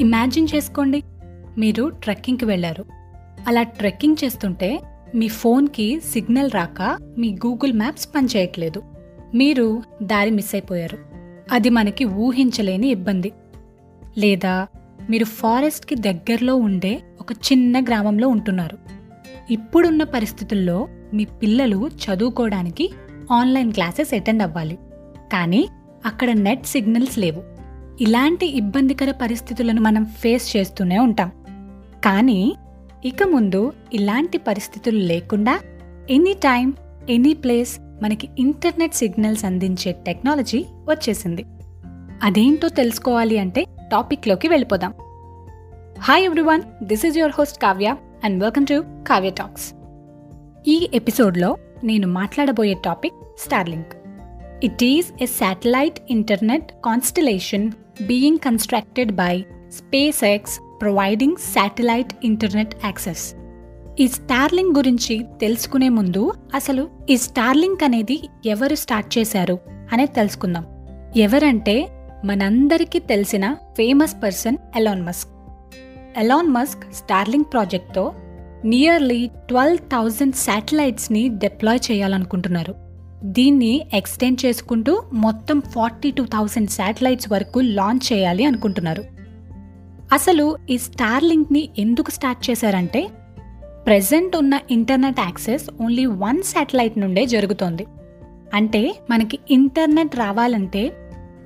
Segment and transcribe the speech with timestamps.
[0.00, 1.02] Imagine చేసుకోండి.
[1.58, 2.84] మీరు ట్రెక్కింగ్కి వెళ్ళారు.
[3.46, 4.80] అలా ట్రెక్కింగ్ చేస్తుంటే
[5.14, 8.82] మీ ఫోన్కి సిగ్నల్ రాక మీ గూగుల్ మ్యాప్స్ పనిచేయట్లేదు.
[9.34, 10.98] మీరు దారి మిస్ అయిపోయారు.
[11.52, 13.32] అది మనకి ఊహించలేని ఇబ్బంది.
[14.18, 14.66] లేదా
[15.10, 18.78] మీరు ఫారెస్ట్కి దగ్గరలో ఉండే ఒక చిన్న గ్రామంలో ఉంటున్నారు.
[19.50, 22.90] ఇప్పుడున్న పరిస్థితుల్లో మీ పిల్లలు చదువుకోవడానికి
[23.32, 24.78] ఆన్లైన్ క్లాసెస్ అటెండ్ అవ్వాలి.
[25.32, 25.68] కానీ
[26.06, 27.59] అక్కడ నెట్ సిగ్నల్స్ లేవు.
[28.00, 31.30] ఇలాంటి ఇబ్బందికర పరిస్థితులను మనం ఫేస్ చేస్తూనే ఉంటాం.
[32.04, 32.54] కానీ
[33.04, 35.60] ఇక ముందు ఇలాంటి పరిస్థితులు లేకుండా
[36.10, 36.74] ఎనీ టైం
[37.10, 41.44] ఎనీ ప్లేస్ మనకి ఇంటర్నెట్ సిగ్నల్స్ అందించే టెక్నాలజీ వచ్చేసింది.
[42.22, 44.94] అదేంటో తెలుసుకోవాలి అంటే టాపిక్లోకి వెళ్ళిపోదాం.
[45.98, 49.74] Hi everyone this is your host Kavya and welcome to Kavya talks.
[50.68, 53.92] ఈ ఎపిసోడ్లో నేను మాట్లాడబోయే topic Starlink.
[54.64, 57.72] It is a satellite internet constellation
[58.08, 59.44] being constructed by
[60.24, 63.34] SpaceX providing satellite internet access
[64.00, 69.58] ఈ స్టార్లింగ్ గురించి తెలుసుకునే ముందు అసలు ఈ స్టార్లింక్ అనేది ఎవరు స్టార్ట్ చేశారు
[69.92, 70.66] అనేది తెలుసుకుందాం.
[71.16, 71.88] ఎవరంటే
[72.24, 75.30] మనందరికీ తెలిసిన famous person Elon Musk
[76.16, 78.12] Elon Musk Starlink ప్రాజెక్ట్తో
[78.64, 82.89] nearly twelve thousand శాటిలైట్స్ని డిప్లాయ్ చేయాలనుకుంటున్నారు.
[83.24, 89.04] దీన్ని ఎక్స్టెండ్ చేసుకుంటూ మొత్తం ఫార్టీ టూ థౌసండ్ శాటిలైట్స్ వరకు లాంచ్ చేయాలి అనుకుంటున్నారు.
[90.12, 93.08] అసలు ఈ స్టార్లింక్ని ఎందుకు స్టార్ట్ చేశారంటే
[93.86, 97.86] ప్రజెంట్ ఉన్న internet access only one satellite నుండే జరుగుతోంది.
[98.54, 100.92] అంటే మనకి ఇంటర్నెట్ రావాలంటే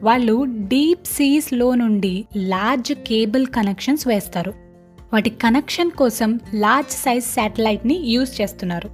[0.03, 4.55] వాళ్ళు డీప్ సీస్లో నుండి లార్జ్ కేబుల్ కనెక్షన్స్ వేస్తారు.
[5.13, 8.91] వాటి కనెక్షన్ కోసం లార్జ్ సైజ్ శాటిలైట్ని యూజ్ చేస్తున్నారు.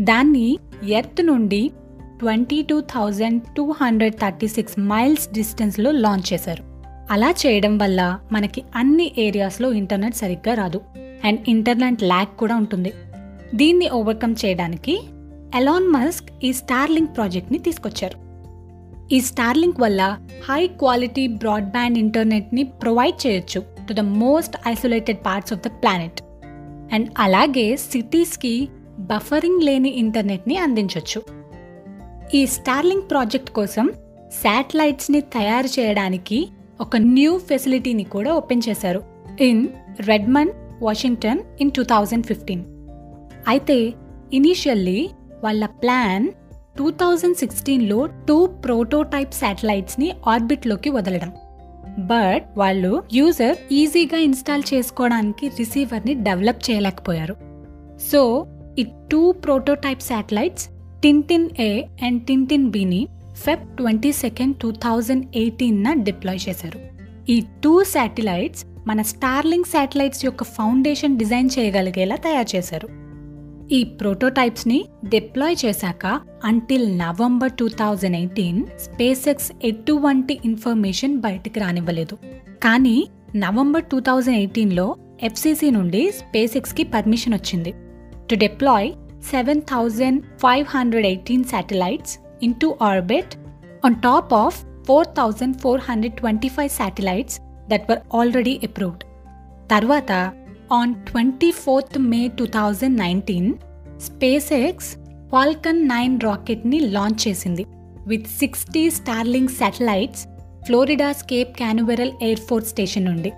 [0.00, 1.70] దాన్ని ఎర్త్ నుండి
[2.18, 6.64] twenty two thousand two hundred thirty six miles డిస్టెన్స్లో లాంచ్ చేశారు.
[7.10, 10.80] అలా చేయడం వల్ల మనకి అన్ని ఏరియాస్లో ఇంటర్నెట్ సరిగ్గా రాదు.
[11.24, 12.92] అండ్ ఇంటర్నెట్ ల్యాక్ కూడా ఉంటుంది.
[13.54, 15.00] దీన్ని ఓవర్కమ్ చేయడానికి
[15.54, 18.18] ఎలాన్ మస్క్ ఈ స్టార్లింక్ ప్రాజెక్ట్ని తీసుకొచ్చారు.
[19.12, 25.60] ఈ స్టార్లింక్ వల్ల హై క్వాలిటీ బ్రాడ్బ్యాండ్ ఇంటర్నెట్ని ప్రొవైడ్ చేయొచ్చు to the most isolated parts of
[25.60, 26.20] the planet.
[26.94, 31.37] And అలాగే సిటీస్కి బఫరింగ్ లేని ఇంటర్నెట్ని అందించవచ్చు
[32.36, 33.86] ఈ స్టార్లింగ్ ప్రాజెక్ట్ కోసం
[34.42, 36.48] శాటిలైట్స్ని తయారు చేయడానికి
[36.80, 39.02] ఒక న్యూ ఫెసిలిటీని కూడా ఓపెన్ చేశారు
[39.40, 39.68] in
[40.00, 40.50] Redmond
[40.82, 42.64] Washington in two thousand fifteen.
[43.48, 43.94] అయితే
[44.32, 45.10] ఇనీషియల్లీ
[45.44, 46.28] వాళ్ళ ప్లాన్
[46.78, 51.32] టూ థౌజండ్ సిక్స్టీన్లో టూ ప్రోటోటైప్ శాటిలైట్స్ని ఆర్బిట్లోకి వదలడం.
[51.98, 57.36] బట్ వాళ్ళు యూజర్ ఈజీగా ఇన్స్టాల్ చేసుకోవడానికి రిసీవర్ని డెవలప్ చేయలేకపోయారు.
[58.12, 58.46] సో
[58.78, 60.66] ఈ two prototype satellites
[61.02, 66.78] Tintin A and Tintin బిని Feb twenty second two thousand ఎయిటీన్న deploy చేశారు.
[67.30, 72.88] ఈ టూ శాటిలైట్స్ మన స్టార్లింగ్ శాటిలైట్స్ యొక్క ఫౌండేషన్ డిజైన్ చేయగలిగేలా తయారు చేశారు.
[73.72, 78.66] ఈ ప్రోటోటైప్స్ని డిప్లాయ్ చేశాక until November two thousand eighteen
[79.28, 82.16] SpaceX ఎటువంటి ఇన్ఫర్మేషన్ బయటికి రానివ్వలేదు.
[82.62, 87.74] కానీ నవంబర్ టూ థౌజండ్ ఎయిటీన్లో ఎఫ్సిసి నుండి స్పేస్ ఎక్స్కి పర్మిషన్ వచ్చింది.
[88.30, 88.92] To deploy
[89.22, 92.18] seven thousand five hundred eighteen satellites
[92.54, 93.34] into orbit
[93.84, 99.04] on top of four thousand four hundred twenty five satellites that were already approved
[99.70, 100.12] తర్వాత
[100.72, 103.54] on twenty fourth May two thousand nineteen
[104.52, 104.96] SpaceX
[105.30, 107.64] Falcon nine రాకెట్ని launch చేసింది.
[108.06, 110.26] With sixty Starlink satellites
[110.64, 113.32] Florida Cape Canaveral Air Force Station నుండి.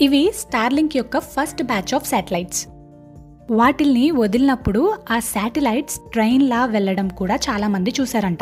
[0.00, 2.66] ఇవి Starlink యొక్క first batch of satellites
[3.50, 8.38] వాటిల్ని వదిలినప్పుడు ఆ satellites ట్రైన్లా వెళ్ళడం కూడా చాలామంది చూశారంట.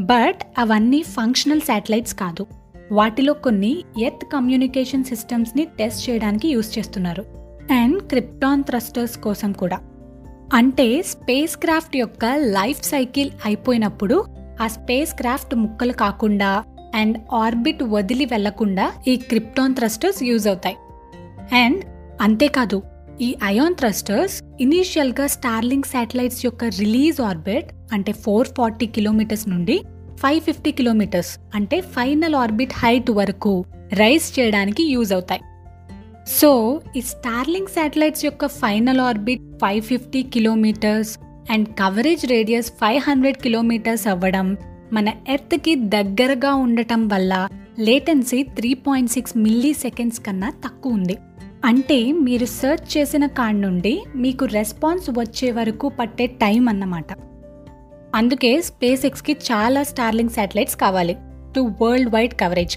[0.00, 2.46] బట్ అవన్నీ ఫంక్షనల్ శాటిలైట్స్ కాదు.
[2.92, 7.24] వాటిలో కొన్ని ఎత్ కమ్యూనికేషన్ సిస్టమ్స్ని టెస్ట్ చేయడానికి యూజ్ చేస్తున్నారు.
[7.70, 9.78] అండ్ క్రిప్టాన్ థ్రస్టర్స్ కోసం కూడా.
[10.54, 14.24] అంటే స్పేస్ క్రాఫ్ట్ యొక్క లైఫ్ సైకిల్ అయిపోయినప్పుడు
[14.60, 16.64] ఆ స్పేస్ క్రాఫ్ట్ ముక్కలు కాకుండా
[16.94, 20.76] అండ్ ఆర్బిట్ వదిలి వెళ్ళకుండా ఈ క్రిప్టాన్ థ్రస్టర్స్ యూజ్ అవుతాయి.
[21.52, 21.84] అండ్
[22.20, 22.82] అంతేకాదు
[23.22, 29.82] ఈ అయాన్ థ్రస్టర్స్ ఇనీషియల్గా స్టార్లింగ్ శాటిలైట్స్ యొక్క రిలీజ్ ఆర్బిట్ అంటే ఫోర్ ఫార్టీ కిలోమీటర్స్ నుండి
[30.18, 35.40] ఫైవ్ ఫిఫ్టీ కిలోమీటర్స్ అంటే ఫైనల్ ఆర్బిట్ హైట్ వరకు రైజ్ చేయడానికి యూజ్ అవుతాయి.
[36.26, 41.18] సో ఈ స్టార్లింగ్ శాటిలైట్స్ యొక్క final orbit five fifty kilometers
[41.50, 44.56] and coverage radius five hundred kilometers అవ్వడం
[44.92, 47.48] మన ఎర్త్కి దగ్గరగా ఉండటం వల్ల
[47.78, 49.36] latency three point six
[49.72, 51.16] milliseconds కన్నా తక్కువ ఉంది.
[51.64, 57.06] అంటే మీరు సెర్చ్ చేసిన కాడ్ నుండి మీకు రెస్పాన్స్ వచ్చే వరకు పట్టే టైం అన్నమాట.
[58.14, 61.16] అందుకే స్పేస్ ఎక్స్కి చాలా స్టార్లింగ్ శాటిలైట్స్ కావాలి.
[61.56, 61.72] To
[62.10, 62.76] worldwide coverage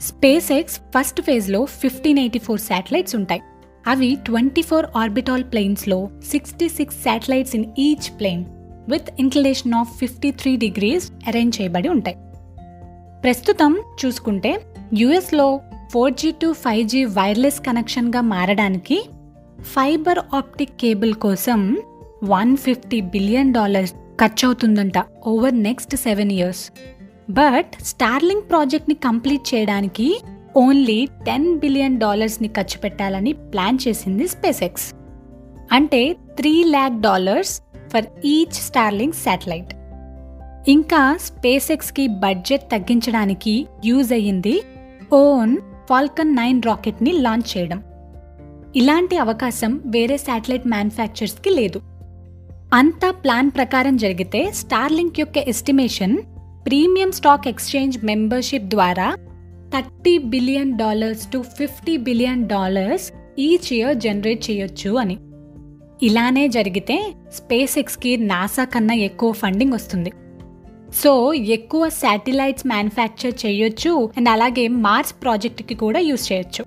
[0.52, 3.40] SpaceX first ఫేజ్లో ఫిఫ్టీన్ ఎయిటీ ఫోర్ శాటిలైట్స్ ఉంటాయి.
[3.86, 8.44] అవి twenty four orbital ప్లేన్స్లో sixty six satellites in each plane
[8.90, 12.16] with inclination of fifty three degrees arrange చేయబడి ఉంటాయి.
[13.22, 14.60] ప్రస్తుతం చూసుకుంటే
[14.94, 15.60] యుఎస్లో
[15.90, 19.04] four G to five G wireless కనెక్షన్గా మారడానికి
[19.62, 21.76] fibre optic cable కోసం
[22.24, 26.70] వన్ ఫిఫ్టీ బిలియన్ డాలర్స్ ఖర్చు అవుతుందంట over next seven years.
[27.30, 30.20] But Starlink ప్రాజెక్ట్ని కంప్లీట్ చేయడానికి
[30.56, 34.94] ఓన్లీ టెన్ బిలియన్ డాలర్స్ని ఖర్చు పెట్టాలని ప్లాన్ చేసింది స్పేస్ ఎక్స్
[35.72, 39.74] అంటే three lakh dollars for each Starlink satellite.
[40.70, 44.62] ఇంకా స్పేస్ ఎక్స్కి బడ్జెట్ తగ్గించడానికి యూజ్ అయ్యింది
[45.12, 45.56] ఓన్
[45.90, 47.82] ఫాల్కన్ నైన్ రాకెట్ని లాంచ్ చేయడం.
[48.76, 51.80] ఇలాంటి అవకాశం వేరే శాటిలైట్ మ్యానుఫ్యాక్చర్స్కి లేదు.
[52.74, 56.16] అంతా ప్లాన్ ప్రకారం జరిగితే స్టార్లింక్ యొక్క estimation
[56.66, 59.16] premium stock exchange membership ద్వారా
[59.74, 65.18] thirty billion dollars to fifty billion dollars each year generate చేయొచ్చు అని.
[66.02, 70.12] ఇలానే జరిగితే స్పేస్ ఎక్స్కి నాసా కన్నా ఎక్కువ ఫండింగ్ వస్తుంది.
[70.94, 76.64] సో ఎక్కువ శాటిలైట్స్ మ్యానుఫ్యాక్చర్ చేయొచ్చు అండ్ అలాగే మార్స్ ప్రాజెక్ట్కి కూడా యూజ్ చేయొచ్చు.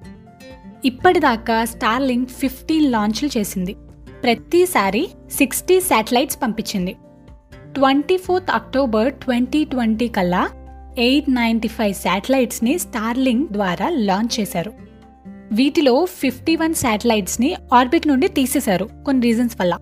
[0.85, 3.75] ఇప్పటిదాకా స్టార్లింక్ ఫిఫ్టీన్ లాంచ్లు చేసింది.
[4.23, 6.95] ప్రతిసారి సిక్స్టీ శాటిలైట్స్ పంపించింది.
[7.73, 10.49] Twenty fourth October twenty twenty కల్లా
[10.97, 14.73] ఎయిట్ నైంటీ ఫైవ్ శాటిలైట్స్ని స్టార్లింక్ ద్వారా లాంచ్ చేశారు.
[15.51, 19.77] వీటిలో ఫిఫ్టీ వన్ శాటిలైట్స్ని ఆర్బిట్ నుండి తీసేశారు కొన్ని రీజన్స్ వల్ల.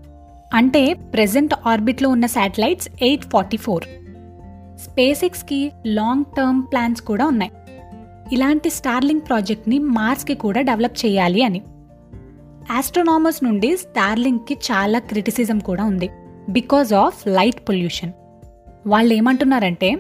[0.54, 3.84] అంటే ప్రెజెంట్ ఆర్బిట్లో ఉన్న satellites eight forty four
[4.82, 7.52] space ఎక్స్కి లాంగ్ టర్మ్ ప్లాన్స్ కూడా ఉన్నాయి.
[8.32, 11.62] ఇలాంటి స్టార్లింగ్ ప్రాజెక్ట్ని మార్స్కి కూడా డెవలప్ చేయాలి అని.
[12.72, 16.10] ఆస్ట్రోనామర్స్ నుండి స్టార్లింగ్కి చాలా క్రిటిసిజం కూడా ఉంది.
[16.50, 18.12] Because of light pollution.
[18.88, 19.98] వాళ్ళు ఏమంటున్నారంటే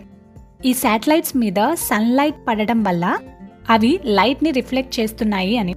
[0.66, 3.18] ఈ శాటిలైట్స్ మీద సన్లైట్ పడడం వల్ల
[3.69, 5.74] అవి లైట్ని రిఫ్లెక్ట్ చేస్తున్నాయి అని.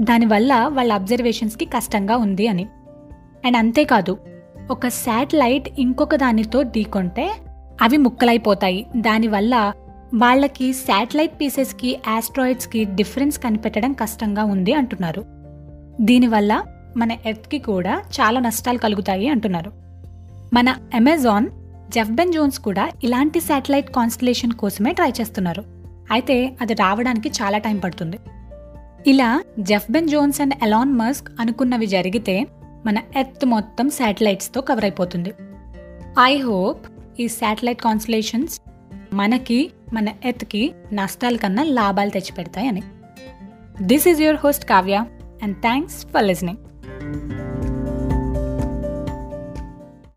[0.00, 2.66] దానివల్ల వాళ్ళ అబ్జర్వేషన్స్కి కష్టంగా ఉంది అని.
[3.44, 4.18] అండ్ అంతేకాదు
[4.70, 7.32] ఒక శాటిలైట్ ఇంకొక దానితో ఢీకొంటే
[7.82, 8.86] అవి ముక్కలైపోతాయి.
[8.96, 9.72] దానివల్ల
[10.14, 15.24] వాళ్ళకి శాటిలైట్ పీసెస్కి ఆస్ట్రాయిడ్స్కి డిఫరెన్స్ కనిపెట్టడం కష్టంగా ఉంది అంటున్నారు.
[16.00, 16.62] దీనివల్ల
[16.96, 19.72] మన ఎర్త్కి కూడా చాలా నష్టాలు కలుగుతాయి అంటున్నారు.
[20.54, 21.46] మన అమెజాన్
[21.88, 25.64] జెఫ్బెన్ జోన్స్ కూడా ఇలాంటి శాటిలైట్ కాన్స్టలేషన్ కోసమే ట్రై చేస్తున్నారు.
[26.10, 28.18] అయితే అది రావడానికి చాలా టైం పడుతుంది.
[29.06, 29.42] ఇలా
[30.08, 32.46] Jeff Bezos and Elon Musk అనుకున్నవి జరిగితే
[32.86, 35.32] మన ఎర్త్ మొత్తం శాటిలైట్స్తో కవర్ అయిపోతుంది.
[36.20, 36.86] ఐ హోప్
[37.20, 38.60] ఈ శాటిలైట్ కాన్స్టలేషన్స్
[39.12, 42.82] మనకి మన ఎత్కి నష్టాల కన్నా లాభాలు తెచ్చిపెడతాయని.
[43.82, 45.04] This is your host Kavya
[45.42, 46.58] and thanks for listening